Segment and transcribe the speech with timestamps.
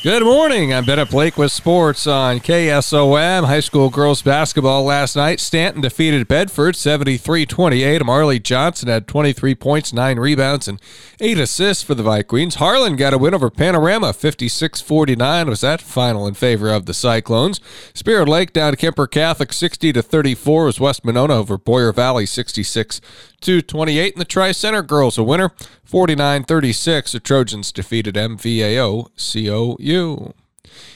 [0.00, 0.72] Good morning.
[0.72, 3.46] I'm Bennett Blake with sports on KSOM.
[3.46, 5.40] High school girls basketball last night.
[5.40, 8.06] Stanton defeated Bedford 73 28.
[8.06, 10.80] Marley Johnson had 23 points, 9 rebounds, and
[11.20, 12.54] 8 assists for the Vikings.
[12.54, 15.48] Harlan got a win over Panorama 56 49.
[15.48, 17.60] Was that final in favor of the Cyclones?
[17.92, 20.64] Spirit Lake down to Kuemper Catholic 60 34.
[20.64, 23.00] Was West Monona over Boyer Valley 66
[23.40, 24.14] 28.
[24.14, 25.50] And the Tri Center girls a winner
[25.84, 27.12] 49 36.
[27.12, 29.87] The Trojans defeated MVAO COU.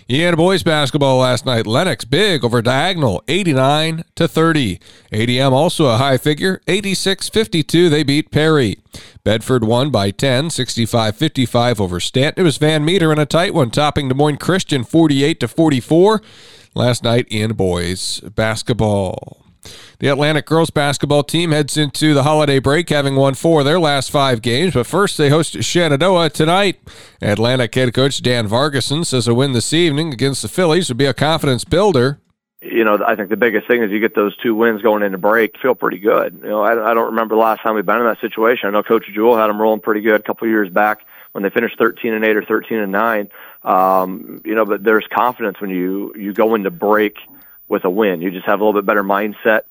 [0.08, 1.66] Indiana boys basketball last night.
[1.66, 4.78] Lenox big over Diagonal, 89 to 30.
[5.10, 7.88] ADM also a high figure, 86-52.
[7.88, 8.78] They beat Perry.
[9.24, 12.42] Bedford won by 10, 65-55 over Stanton.
[12.42, 16.20] It was Van Meter in a tight one, topping Des Moines Christian 48 to 44.
[16.74, 19.41] Last night in boys basketball.
[20.02, 23.78] The Atlantic girls basketball team heads into the holiday break, having won four of their
[23.78, 24.74] last five games.
[24.74, 26.80] But first, they host Shenandoah tonight.
[27.20, 31.04] Atlantic head coach Dan Vargason says a win this evening against the Fillies would be
[31.04, 32.18] a confidence builder.
[32.60, 35.18] You know, I think the biggest thing is you get those two wins going into
[35.18, 36.40] break, feel pretty good.
[36.42, 38.66] You know, I, don't remember the last time we've been in that situation.
[38.66, 41.44] I know Coach Jewell had them rolling pretty good a couple of years back when
[41.44, 43.28] they finished 13 and 8 or 13 and 9.
[43.62, 47.18] Um, you know, but there's confidence when you you go into break
[47.68, 48.20] with a win.
[48.20, 49.62] You just have a little bit better mindset,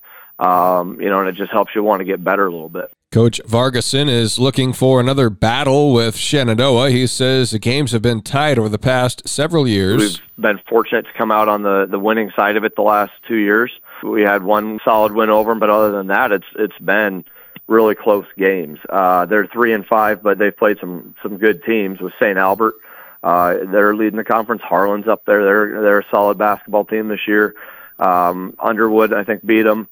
[0.42, 2.92] um, you know, and it just helps you want to get better a little bit.
[3.12, 6.90] Coach Vargason is looking for another battle with Shenandoah.
[6.90, 9.98] He says the games have been tied over the past several years.
[9.98, 13.12] We've been fortunate to come out on the, the winning side of it the last
[13.28, 13.72] two years.
[14.02, 17.24] We had one solid win over them, but other than that, it's it's been
[17.68, 18.80] really close games.
[18.90, 22.38] Uh, they're three and five, but they've played some some good teams with St.
[22.38, 22.76] Albert.
[23.22, 24.64] Uh, they're leading the conference.
[24.64, 25.44] Harlan's up there.
[25.44, 27.54] They're they're a solid basketball team this year.
[28.00, 29.88] Um, Underwood, I think, beat them.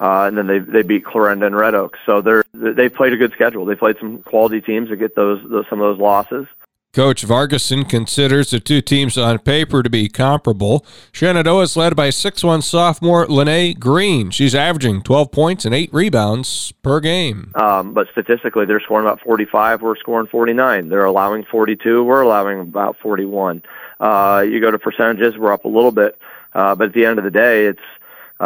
[0.00, 1.96] Uh, and then they they beat Clarinda and Red Oak.
[2.04, 3.64] So they're they played a good schedule.
[3.64, 6.46] They played some quality teams to get those, those some of those losses.
[6.94, 10.86] Coach Vargason considers the two teams on paper to be comparable.
[11.10, 14.30] Shenandoah is led by 6'1 sophomore Lene Green.
[14.30, 17.50] She's averaging 12 points and 8 rebounds per game.
[17.56, 19.82] Um, but statistically, they're scoring about 45.
[19.82, 20.88] We're scoring 49.
[20.88, 22.04] They're allowing 42.
[22.04, 23.64] We're allowing about 41.
[23.98, 26.16] Uh, you go to percentages, we're up a little bit.
[26.52, 27.80] Uh, but at the end of the day, it's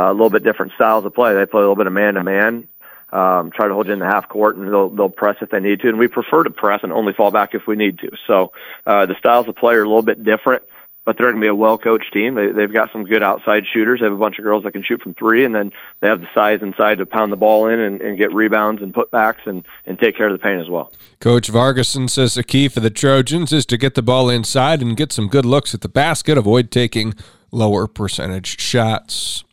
[0.06, 1.34] a little bit different styles of play.
[1.34, 2.69] They play a little bit of man to man,
[3.12, 5.60] um, try to hold you in the half court, and they'll they'll press if they
[5.60, 5.88] need to.
[5.88, 8.10] And we prefer to press and only fall back if we need to.
[8.26, 8.53] So
[8.87, 10.62] uh, the styles of play are a little bit different
[11.08, 12.34] but they're going to be a well-coached team.
[12.34, 14.00] They, they've got some good outside shooters.
[14.00, 16.20] They have a bunch of girls that can shoot from three, and then they have
[16.20, 19.64] the size inside to pound the ball in and, and get rebounds and putbacks and,
[19.87, 20.92] and take care of the paint as well.
[21.19, 24.98] Coach Vargason says the key for the Trojans is to get the ball inside and
[24.98, 27.14] get some good looks at the basket, avoid taking
[27.50, 29.44] lower percentage shots.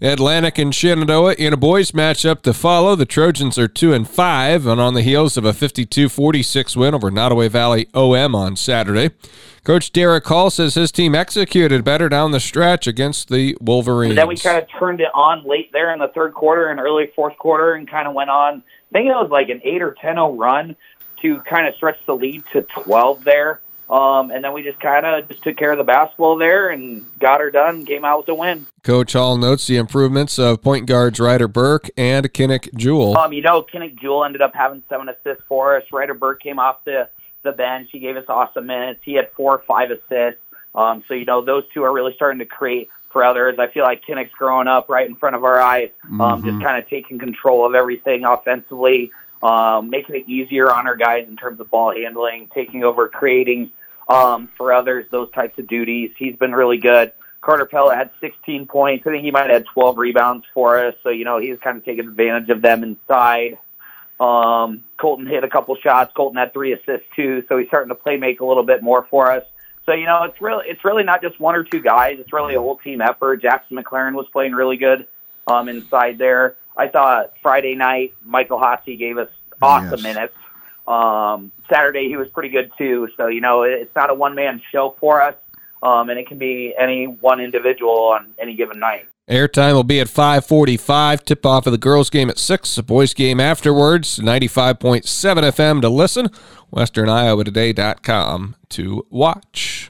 [0.00, 2.96] Atlantic and Shenandoah in a boys matchup to follow.
[2.96, 7.10] The Trojans are 2 and 5 and on the heels of a 52-46 win over
[7.10, 9.14] Nodaway Valley OM on Saturday.
[9.62, 14.10] Coach Derek Hall says his team executed better down the stretch against the Wolverines.
[14.10, 16.80] And then we kind of turned it on late there in the third quarter and
[16.80, 18.62] early fourth quarter and kind of went on.
[18.90, 20.76] I think it was like an 8 or 10-0 run
[21.22, 23.60] to kind of stretch the lead to 12 there.
[23.90, 27.04] Um, and then we just kind of just took care of the basketball there and
[27.18, 27.84] got her done.
[27.84, 28.66] Came out with a win.
[28.82, 33.16] Coach Hall notes the improvements of point guards Ryder Burke and Kinnick Jewell.
[33.18, 35.84] Um, you know, Kinnick Jewell ended up having seven assists for us.
[35.92, 37.08] Ryder Burke came off the
[37.42, 37.90] the bench.
[37.92, 39.00] He gave us awesome minutes.
[39.04, 40.40] He had four or five assists.
[40.74, 43.58] Um, so you know, those two are really starting to create for others.
[43.58, 46.48] I feel like Kinnick's growing up right in front of our eyes, um, mm-hmm.
[46.48, 49.12] just kind of taking control of everything offensively
[49.44, 53.70] um, making it easier on our guys in terms of ball handling, taking over, creating
[54.08, 56.12] um, for others, those types of duties.
[56.18, 57.12] He's been really good.
[57.42, 59.06] Carter Pella had 16 points.
[59.06, 60.94] I think he might have had 12 rebounds for us.
[61.02, 63.58] So, you know, he's kind of taking advantage of them inside.
[64.18, 66.10] Um, Colton hit a couple shots.
[66.16, 67.44] Colton had three assists too.
[67.46, 69.44] So he's starting to play make a little bit more for us.
[69.84, 72.16] So, you know, it's really, it's really not just one or two guys.
[72.18, 73.42] It's really a whole team effort.
[73.42, 75.06] Jackson McLaren was playing really good,
[75.46, 76.56] um, inside there.
[76.76, 79.28] I thought Friday night Michael Hossie gave us
[79.62, 80.02] awesome yes.
[80.02, 80.34] minutes.
[80.86, 83.08] Um, Saturday he was pretty good too.
[83.16, 85.34] So you know it's not a one man show for us,
[85.82, 89.06] um, and it can be any one individual on any given night.
[89.28, 91.24] Airtime will be at 545.
[91.24, 92.74] Tip off of the girls' game at 6.
[92.74, 94.18] The boys' game afterwards.
[94.18, 96.28] 95.7 FM to listen.
[96.74, 99.88] WesternIowaToday.com to watch.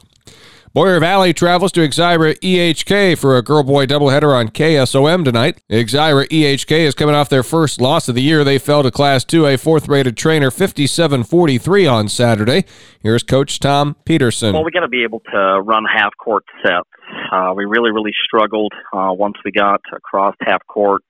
[0.75, 5.63] Boyer Valley travels to Exira EHK for a girl boy doubleheader on KSOM tonight.
[5.71, 8.43] Exira EHK is coming off their first loss of the year.
[8.43, 12.65] They fell to Class 2A fourth rated Treynor 57 43 on Saturday.
[13.01, 14.53] Here's Coach Tom Peterson.
[14.53, 16.89] Well, we got to be able to run half court sets.
[17.31, 21.03] Uh, we really, really struggled uh, once we got across half court.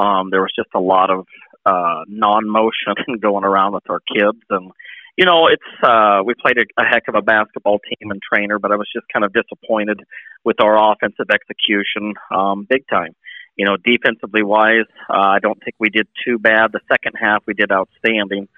[0.00, 1.26] Um, there was just a lot of
[1.64, 4.72] uh, non motion going around with our kids and
[5.16, 8.60] you know, it's uh, we played a, a heck of a basketball team and Treynor,
[8.60, 10.00] but I was just kind of disappointed
[10.44, 13.14] with our offensive execution, um, big time.
[13.56, 16.72] You know, defensively wise, uh, I don't think we did too bad.
[16.72, 18.48] The second half we did outstanding.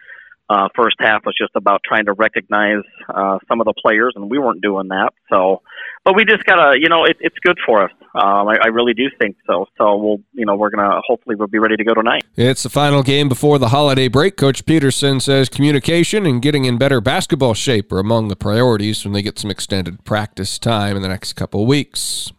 [0.49, 4.31] Uh, first half was just about trying to recognize uh, some of the players, and
[4.31, 5.11] we weren't doing that.
[5.31, 5.63] So,
[6.05, 7.91] but we just gotta, you know, it, it's good for us.
[8.15, 9.67] Um, I, I really do think so.
[9.79, 12.25] So we'll, you know, we're gonna hopefully we'll be ready to go tonight.
[12.37, 14.37] It's the final game before the holiday break.
[14.37, 19.15] Coach Peterson says communication and getting in better basketball shape are among the priorities when
[19.15, 22.33] they get some extended practice time in the next couple weeks.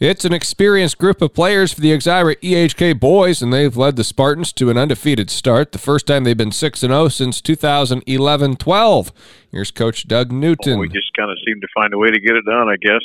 [0.00, 4.04] It's an experienced group of players for the Exira EHK boys, and they've led the
[4.04, 9.12] Spartans to an undefeated start, the first time they've been 6 0 since 2011 12.
[9.50, 10.74] Here's Coach Doug Newton.
[10.74, 12.76] Well, we just kind of seem to find a way to get it done, I
[12.80, 13.02] guess.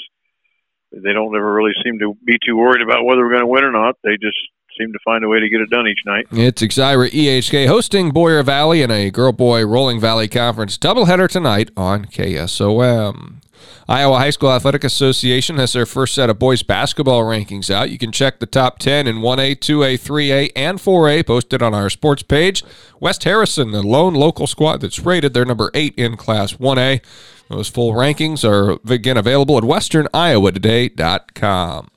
[0.92, 3.64] They don't ever really seem to be too worried about whether we're going to win
[3.64, 3.96] or not.
[4.04, 4.38] They just
[4.78, 6.28] seem to find a way to get it done each night.
[6.32, 11.72] It's Exira EHK hosting Boyer Valley in a Girl Boy Rolling Valley Conference doubleheader tonight
[11.76, 13.43] on KSOM.
[13.88, 17.90] Iowa High School Athletic Association has their first set of boys basketball rankings out.
[17.90, 21.90] You can check the top 10 in 1A, 2A, 3A, and 4A posted on our
[21.90, 22.64] sports page.
[23.00, 27.02] West Harrison, the lone local squad that's rated, they're number 8 in Class 1A.
[27.50, 31.90] Those full rankings are again available at westerniowatoday.com.